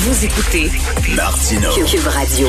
[0.00, 0.68] Vous écoutez.
[1.90, 2.46] Cube Radio.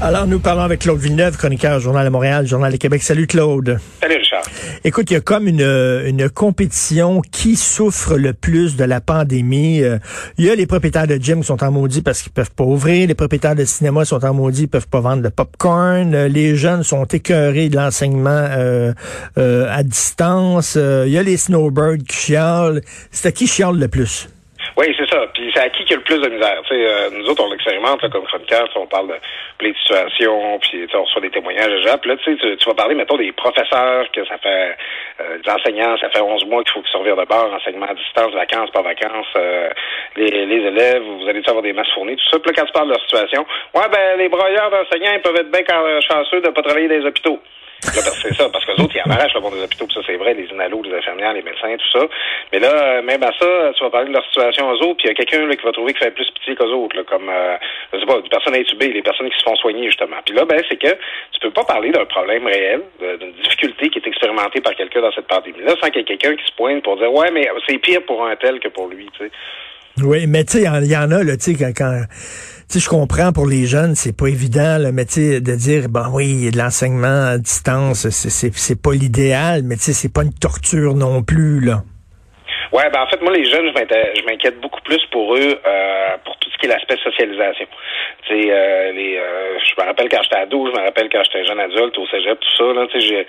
[0.00, 3.02] Alors, nous parlons avec Claude Villeneuve, chroniqueur Journal de Montréal, Journal de Québec.
[3.02, 3.80] Salut Claude.
[4.00, 4.42] Salut Richard.
[4.84, 5.60] Écoute, il y a comme une,
[6.06, 9.82] une compétition qui souffre le plus de la pandémie.
[9.82, 9.98] Euh,
[10.38, 12.62] Il y a les propriétaires de gym qui sont en maudit parce qu'ils peuvent pas
[12.64, 13.08] ouvrir.
[13.08, 16.14] Les propriétaires de cinéma sont en maudit, ils peuvent pas vendre de popcorn.
[16.14, 18.92] Euh, Les jeunes sont écœurés de l'enseignement euh,
[19.36, 20.74] euh, à distance.
[20.76, 22.82] Euh, Il y a les snowbirds qui chialent.
[23.10, 24.28] C'est à qui chiale le plus?
[24.76, 25.26] Oui, c'est ça.
[25.34, 26.62] Puis c'est à qui qui a le plus de misère?
[26.70, 29.14] Euh, nous autres, on l'expérimente comme chroniqueur, on parle de
[29.58, 31.98] plein de situations, puis on reçoit des témoignages déjà.
[31.98, 34.76] Puis là, tu tu, vas parler, mettons, des professeurs, que ça fait
[35.20, 37.86] euh, des enseignants, ça fait 11 mois qu'il faut qu'ils se revirent de bord, enseignement
[37.86, 39.68] à distance, vacances, pas vacances, euh,
[40.16, 42.38] les, les élèves, vous allez avoir des masses fournies, tout ça.
[42.38, 45.36] Puis là, quand tu parles de leur situation, ouais, ben les broyeurs d'enseignants, ils peuvent
[45.36, 47.40] être bien chanceux de pas travailler dans les hôpitaux.
[47.82, 50.00] Que c'est ça, parce que les autres, ils en arrachent le bon des hôpitaux, ça,
[50.06, 52.06] c'est vrai, les inalos, les infirmières, les médecins, tout ça.
[52.52, 55.06] Mais là, euh, même à ça, tu vas parler de leur situation aux autres, puis
[55.06, 57.28] il y a quelqu'un qui va trouver qu'il fait plus pitié qu'aux autres, là, comme,
[57.28, 57.56] euh,
[57.92, 60.18] je sais pas, des personnes intubées, les personnes qui se font soigner, justement.
[60.24, 60.92] Puis là, ben, c'est que
[61.32, 65.12] tu peux pas parler d'un problème réel, d'une difficulté qui est expérimentée par quelqu'un dans
[65.12, 67.78] cette pandémie-là, sans qu'il y ait quelqu'un qui se pointe pour dire, ouais, mais c'est
[67.78, 69.30] pire pour un tel que pour lui, tu sais.
[70.00, 72.08] Oui, mais tu sais, il y en- a, là, tu sais, quand, tu
[72.68, 75.88] sais, je comprends pour les jeunes, c'est pas évident, là, mais tu sais, de dire,
[75.90, 80.32] bon, oui, de l'enseignement à distance, c'est pas l'idéal, mais tu sais, c'est pas une
[80.32, 81.84] torture non plus, là.
[82.72, 86.38] Ouais, ben en fait, moi, les jeunes, je m'inquiète beaucoup plus pour eux, euh, pour
[86.38, 87.66] tout ce qui est l'aspect socialisation.
[88.26, 91.22] Tu sais, euh, les, euh, je me rappelle quand j'étais ado, je me rappelle quand
[91.22, 93.26] j'étais jeune adulte au cégep, tout ça, là, tu sais,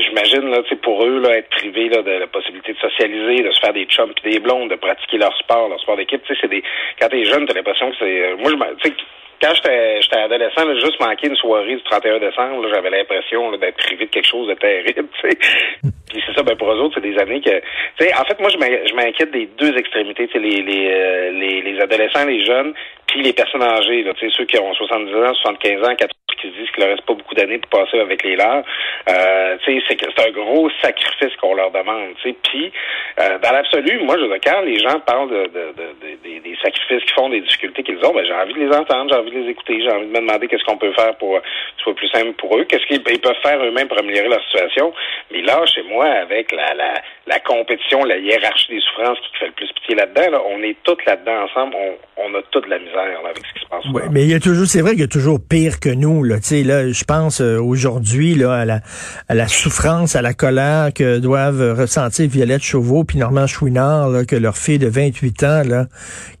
[0.00, 3.42] j'imagine, là, tu sais, pour eux, là, être privés, là, de la possibilité de socialiser,
[3.42, 6.22] de se faire des chums pis des blondes, de pratiquer leur sport, leur sport d'équipe,
[6.22, 6.62] tu sais, c'est des,
[6.98, 8.96] quand t'es jeune, t'as l'impression que c'est, euh, moi, je tu sais,
[9.42, 14.06] quand j'étais adolescent, là, juste manquer une soirée du 31 décembre, j'avais l'impression d'être privé
[14.06, 15.38] de quelque chose de terrible, tu sais.
[16.08, 17.50] Puis c'est ça, ben pour eux autres, c'est des années que...
[17.98, 21.30] Tu sais, en fait, moi, je m'in- je m'inquiète des deux extrémités, les, les, euh,
[21.32, 22.72] les, les adolescents, les jeunes,
[23.06, 26.08] puis les personnes âgées, là, ceux qui ont 70 ans, 75 ans, 80
[26.40, 28.64] qui se disent qu'il leur reste pas beaucoup d'années pour passer avec les leurs.
[29.08, 32.36] Euh, c'est un gros sacrifice qu'on leur demande, tu sais.
[32.42, 32.72] Puis,
[33.20, 36.40] euh, dans l'absolu, moi, je veux dire, quand les gens parlent de, de, de- de-
[36.42, 39.18] des, sacrifices qu'ils font, des difficultés qu'ils ont, ben, j'ai envie de les entendre, j'ai
[39.18, 41.40] envie de les écouter, j'ai envie de me demander qu'est-ce qu'on peut faire pour euh,
[41.40, 41.46] que
[41.78, 44.42] ce soit plus simple pour eux, qu'est-ce qu'ils ils peuvent faire eux-mêmes pour améliorer leur
[44.44, 44.92] situation.
[45.30, 46.94] Mais là, chez moi, avec la, la,
[47.26, 50.76] la compétition, la hiérarchie des souffrances qui fait le plus pitié là-dedans, là, on est
[50.82, 51.74] tous là-dedans ensemble,
[52.16, 53.84] on, a toute la misère avec ce qui se passe.
[53.92, 56.22] Ouais, mais il y a toujours, c'est vrai qu'il y a toujours pire que nous,
[56.28, 56.36] là.
[56.36, 58.80] Tu sais, là, je pense euh, aujourd'hui, là, à la,
[59.28, 64.24] à la souffrance, à la colère que doivent ressentir Violette Chauveau puis Normand Chouinard, là,
[64.24, 65.86] que leur fille de 28 ans, là,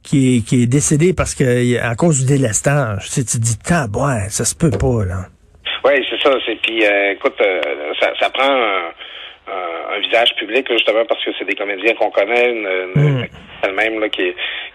[0.02, 3.10] qui est, qui est décédée parce que, à cause du délestage.
[3.10, 3.56] Tu tu te dis,
[3.98, 5.26] ouais, ça se peut pas, là.
[5.84, 6.34] Oui, c'est ça.
[6.46, 7.60] C'est puis euh, écoute, euh,
[8.00, 8.90] ça, ça prend un,
[9.48, 12.68] un- un visage public là, justement parce que c'est des comédiens qu'on connaît, une,
[13.02, 13.26] une- Mm.
[13.62, 14.22] elle-même là qui,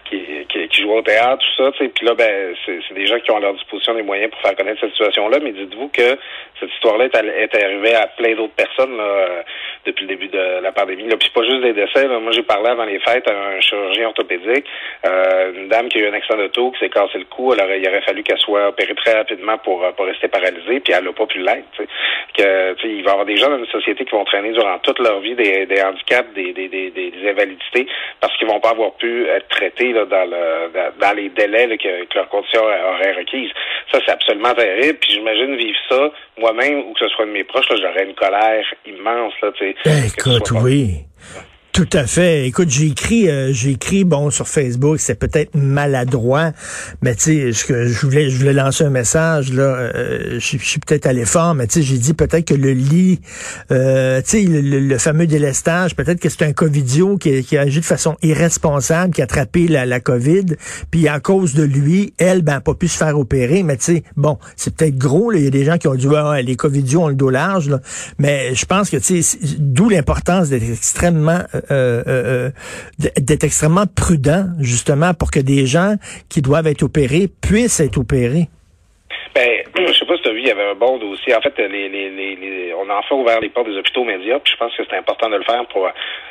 [0.04, 1.72] qui, qui, qui joue au théâtre, tout ça.
[1.72, 1.88] tu sais.
[1.90, 4.56] Puis là, ben, c'est des gens qui ont à leur disposition des moyens pour faire
[4.56, 5.38] connaître cette situation-là.
[5.42, 6.18] Mais dites-vous que
[6.60, 9.42] cette histoire-là est, est arrivée à plein d'autres personnes là, euh,
[9.86, 11.08] depuis le début de la pandémie.
[11.08, 11.16] Là.
[11.16, 12.06] Puis c'est pas juste des décès.
[12.06, 12.18] Là.
[12.18, 14.66] Moi, j'ai parlé avant les fêtes à un chirurgien orthopédique,
[15.06, 17.52] euh, une dame qui a eu un accident d'auto, qui s'est cassé le cou.
[17.52, 20.92] Aurait, il aurait fallu qu'elle soit opérée très rapidement pour euh, pas rester paralysée, puis
[20.96, 21.64] elle n'a pas pu l'être.
[22.36, 24.98] Que il va y avoir des gens dans une société qui vont traîner durant toute
[24.98, 27.86] leur vie des, handicaps, des, des, des, des invalidités,
[28.20, 31.66] parce qu'ils vont pas avoir pu être traités là, dans, le, dans, dans les délais
[31.66, 33.50] là, que, que leur condition aurait requises.
[33.90, 34.98] Ça, c'est absolument terrible.
[35.00, 38.64] Puis j'imagine vivre ça moi-même ou que ce soit de mes proches, j'aurais une colère
[38.86, 39.32] immense.
[39.42, 41.04] Là, Ben, écoute, pas- oui.
[41.74, 42.46] Tout à fait.
[42.46, 46.52] Écoute, j'ai écrit, euh, j'ai écrit, bon, sur Facebook, c'est peut-être maladroit,
[47.02, 49.62] mais tu sais, je, voulais, je voulais lancer un message là.
[49.62, 53.20] euh, je, suis peut-être allé fort, mais tu sais, j'ai dit peut-être que le lit,
[53.72, 57.80] euh, tu sais, le, fameux délestage, peut-être que c'est un covidio qui, qui a agi
[57.80, 60.44] de façon irresponsable, qui a attrapé la, la COVID,
[60.92, 64.04] puis à cause de lui, elle, ben, pas pu se faire opérer, mais tu sais,
[64.16, 65.32] bon, c'est peut-être gros.
[65.32, 67.30] Il y a des gens qui ont dit, ouais, ouais, les covidios ont le dos
[67.30, 67.80] large, là.
[68.20, 72.50] mais je pense que tu sais, d'où l'importance d'être extrêmement euh, euh,
[73.04, 75.96] euh, d'être extrêmement prudent, justement, pour que des gens
[76.28, 78.48] qui doivent être opérés puissent être opérés.
[79.34, 79.63] Ben,
[80.14, 81.34] pas si tu as vu, il y avait un bon dossier.
[81.34, 84.52] En fait, les, les, les, on a enfin ouvert les portes des hôpitaux médias, puis
[84.52, 85.88] je pense que c'est important de le faire pour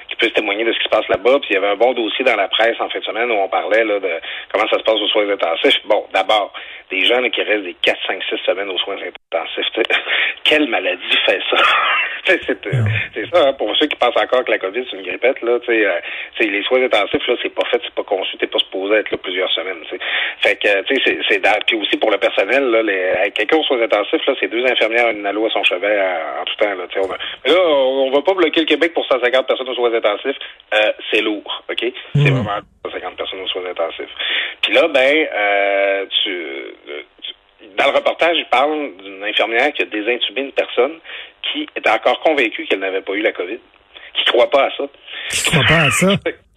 [0.08, 1.40] qu'ils puissent témoigner de ce qui se passe là-bas.
[1.40, 3.36] Puis il y avait un bon dossier dans la presse en fin de semaine où
[3.36, 4.12] on parlait là, de
[4.52, 5.80] comment ça se passe aux soins intensifs.
[5.86, 6.54] Bon, d'abord,
[6.90, 9.68] des gens qui restent des 4, 5, 6 semaines aux soins intensifs.
[10.44, 11.58] Quelle maladie fait ça?
[12.26, 15.60] c'est ça, hein, pour ceux qui pensent encore que la COVID, c'est une grippette, là,
[15.68, 16.00] euh,
[16.40, 18.03] les soins intensifs, là, c'est pas fait, c'est pas
[18.94, 20.00] supposé être là plusieurs semaines, t'sais.
[20.42, 23.82] Fait que, tu sais, c'est, puis aussi pour le personnel, là, les, quelqu'un aux soins
[23.82, 27.00] intensifs, là, c'est deux infirmières, une alo à son chevet en, tout temps, là, sais.
[27.46, 30.38] Mais là, on, va pas bloquer le Québec pour 150 personnes aux soins intensifs,
[30.74, 31.86] euh, c'est lourd, OK?
[32.16, 32.36] C'est mm.
[32.36, 34.14] vraiment 150 personnes aux soins intensifs.
[34.62, 36.32] Puis là, ben, euh, tu,
[37.78, 41.00] dans le reportage, il parle d'une infirmière qui a désintubé une personne
[41.52, 43.60] qui était encore convaincue qu'elle n'avait pas eu la COVID,
[44.14, 44.84] qui croit pas à ça.
[45.30, 46.08] Qui croit pas à ça?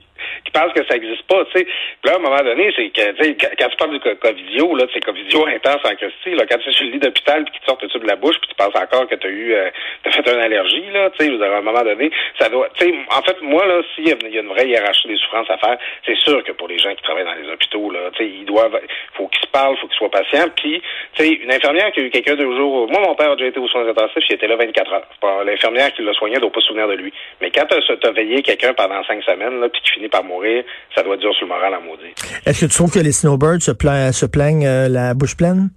[0.46, 1.66] qui pensent que ça n'existe pas, tu sais.
[2.04, 5.46] là, à un moment donné, c'est que, quand tu parles du Covidio, là, c'est Covidio
[5.46, 7.88] intense en question, là, quand tu es sur le lit d'hôpital puis qu'ils te sortent
[7.88, 9.70] tout de la bouche puis tu penses encore que tu as eu, euh,
[10.04, 13.42] t'as fait une allergie, là, tu sais, à un moment donné, ça doit, en fait,
[13.42, 16.52] moi, là, s'il y, a une vraie hiérarchie des souffrances à faire, c'est sûr que
[16.52, 18.80] pour les gens qui travaillent dans les hôpitaux, là, ils doivent,
[19.14, 20.80] faut qu'ils se parlent, faut qu'ils soient patients, puis,
[21.14, 23.48] tu sais, une infirmière qui a eu quelqu'un deux jours, moi, mon père a déjà
[23.48, 25.44] été aux soins intensifs, il était là 24 heures.
[25.44, 27.12] L'infirmière qui l'a soigné doit pas se souvenir de lui.
[27.40, 30.35] Mais quand tu as veillé quelqu'un pendant cinq semaines, là, puis qui finit par mourir,
[30.94, 31.16] ça doit
[31.46, 32.14] moral à maudit.
[32.44, 33.72] Est-ce que tu trouves que les snowbirds se,
[34.12, 35.70] se plaignent euh, la bouche pleine?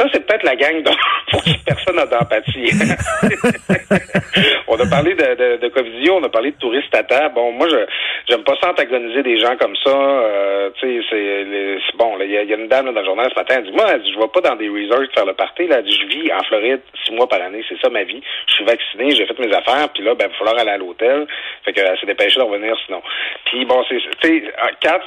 [0.00, 0.94] Ça, c'est peut-être la gang dont
[1.66, 2.72] personne n'a d'empathie.
[4.66, 7.28] on a parlé de, de, de Covidio, on a parlé de touristes à terre.
[7.32, 7.84] Bon, moi, je
[8.26, 9.90] j'aime pas ça antagoniser des gens comme ça.
[9.90, 12.16] Euh, tu sais, c'est bon.
[12.22, 14.10] Il y, a une dame dans le journal ce matin, elle dit Moi, elle dit,
[14.10, 15.66] je vais pas dans des resorts faire le party.
[15.66, 18.22] Là, elle dit, je vis en Floride six mois par année, c'est ça ma vie.
[18.46, 20.78] Je suis vacciné, j'ai fait mes affaires, puis là, ben, il va falloir aller à
[20.78, 21.26] l'hôtel.
[21.62, 23.02] Fait qu'elle s'est dépêchée de revenir sinon.
[23.44, 24.98] Puis bon, c'est tu sais, quand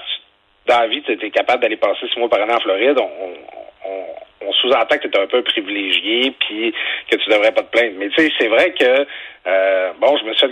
[0.68, 3.10] dans la vie, tu es capable d'aller passer six mois par année en Floride, on,
[3.25, 3.34] on,
[3.89, 4.06] on
[4.51, 6.74] sous-entend que tu es un peu privilégié puis
[7.10, 7.95] que tu devrais pas te plaindre.
[7.98, 9.06] Mais tu sais, c'est vrai que
[9.45, 10.48] euh, bon, je me suis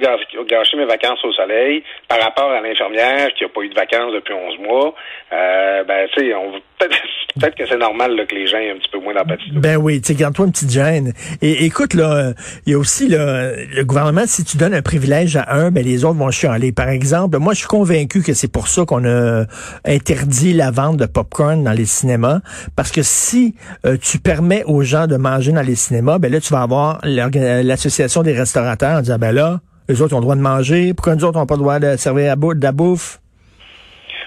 [0.45, 4.13] gâché mes vacances au soleil par rapport à l'infirmière qui a pas eu de vacances
[4.13, 4.93] depuis 11 mois.
[5.31, 6.97] Euh, ben, tu sais, on peut-être
[7.39, 9.51] que c'est normal là, que les gens aient un petit peu moins d'empathie.
[9.54, 11.13] Ben oui, tu garde-toi une petite gêne.
[11.42, 12.33] Et écoute, là,
[12.66, 15.83] il y a aussi là, le gouvernement, si tu donnes un privilège à un, ben
[15.83, 16.72] les autres vont chialer.
[16.72, 19.45] Par exemple, moi, je suis convaincu que c'est pour ça qu'on a
[19.86, 22.42] interdit la vente de popcorn dans les cinémas.
[22.75, 23.56] Parce que si
[23.86, 27.00] euh, tu permets aux gens de manger dans les cinémas, ben là, tu vas avoir
[27.04, 31.16] l'association des restaurateurs en disant, ben là, les autres ont le droit de manger, pourquoi
[31.16, 33.20] nous autres, on n'a pas le droit de servir de la bouffe?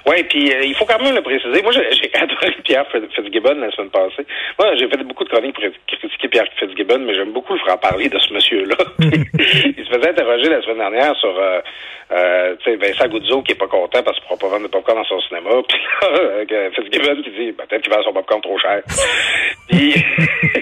[0.06, 1.62] Oui, puis euh, il faut quand même le préciser.
[1.62, 4.26] Moi, j'ai adoré Pierre Fitzgibbon la semaine passée.
[4.58, 8.08] Moi, j'ai fait beaucoup de chroniques pour critiquer Pierre Fitzgibbon, mais j'aime beaucoup le franc-parler
[8.08, 8.76] de ce monsieur-là.
[8.98, 11.60] il se faisait interroger la semaine dernière sur euh,
[12.12, 14.66] euh, tu sais, Vincent Goudzo qui est pas content parce qu'il ne pourra pas vendre
[14.66, 15.50] de popcorn dans son cinéma.
[15.68, 15.78] Puis
[16.56, 18.82] là, Fitzgibbon qui dit peut-être qu'il vend son popcorn trop cher.
[19.68, 19.94] puis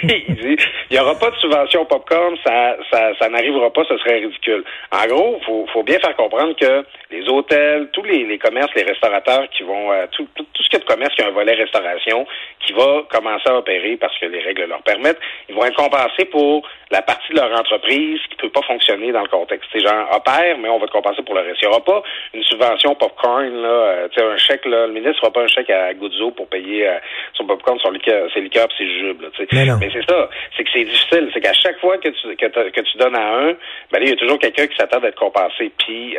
[0.03, 0.57] il dit
[0.91, 4.63] il n'y aura pas de subvention popcorn, ça, ça, ça n'arrivera pas, ce serait ridicule.
[4.93, 8.85] En gros, faut, faut bien faire comprendre que les hôtels, tous les, les commerces, les
[8.85, 11.31] restaurateurs qui vont, euh, tout, tout, tout, ce qui est de commerce qui a un
[11.31, 12.27] volet restauration,
[12.65, 15.19] qui va commencer à opérer parce que les règles leur permettent,
[15.49, 19.23] ils vont être compensés pour la partie de leur entreprise qui peut pas fonctionner dans
[19.23, 19.69] le contexte.
[19.73, 21.59] Ces gens opèrent, mais on va te compenser pour le reste.
[21.63, 22.03] Il n'y aura pas
[22.35, 25.71] une subvention popcorn, là, euh, un chèque, là, le ministre ne fera pas un chèque
[25.71, 26.99] à Guzzo pour payer euh,
[27.35, 29.23] son popcorn, son liqueur, ses liqueurs et ses jujubes.
[29.53, 31.31] Mais, mais c'est ça, c'est que c'est difficile.
[31.33, 33.53] C'est qu'à chaque fois que tu, que, que tu donnes à un,
[33.91, 35.73] ben il y a toujours quelqu'un qui s'attend d'être compensé.
[35.79, 36.17] Puis,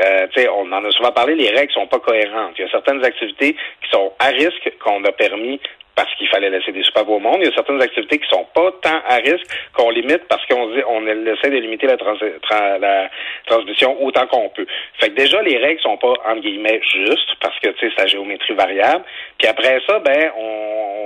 [0.55, 2.53] on en a souvent parlé, les règles sont pas cohérentes.
[2.57, 5.59] Il y a certaines activités qui sont à risque qu'on a permis
[5.95, 7.37] parce qu'il fallait laisser des soupapes au monde.
[7.39, 10.69] Il y a certaines activités qui sont pas tant à risque qu'on limite parce qu'on
[10.87, 11.97] on essaie de limiter la,
[13.45, 14.65] transmission autant qu'on peut.
[14.99, 18.03] Fait que déjà les règles sont pas entre guillemets justes parce que tu sais c'est
[18.03, 19.03] la géométrie variable.
[19.37, 21.03] Puis après ça ben on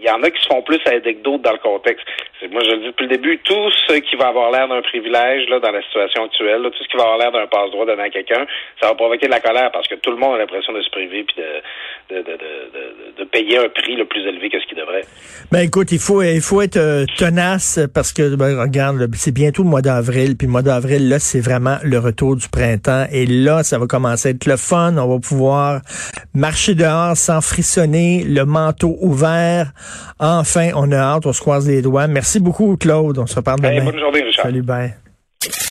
[0.00, 2.06] il y en a qui se font plus que d'autres dans le contexte.
[2.50, 5.46] Moi, je le dis depuis le début, tout ce qui va avoir l'air d'un privilège
[5.50, 8.46] là, dans la situation actuelle, tout ce qui va avoir l'air d'un passe-droit à quelqu'un,
[8.80, 10.90] ça va provoquer de la colère parce que tout le monde a l'impression de se
[10.90, 14.66] priver puis de, de, de, de, de payer un prix le plus élevé que ce
[14.66, 15.04] qu'il devrait.
[15.52, 19.62] Ben écoute, il faut il faut être euh, tenace parce que ben, regarde, c'est bientôt
[19.62, 23.26] le mois d'avril, puis le mois d'avril là, c'est vraiment le retour du printemps et
[23.26, 25.80] là, ça va commencer à être le fun, on va pouvoir
[26.34, 29.72] marcher dehors sans frissonner, le manteau ouvert.
[30.18, 32.06] Enfin, on a hâte, on se croise les doigts.
[32.06, 33.84] Merci beaucoup Claude, on se reparle demain.
[33.84, 34.46] bonne journée Richard.
[34.46, 34.94] Salut, bye.